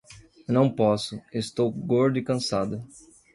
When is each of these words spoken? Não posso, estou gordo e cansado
Não 0.49 0.67
posso, 0.67 1.21
estou 1.31 1.71
gordo 1.71 2.17
e 2.17 2.23
cansado 2.23 2.83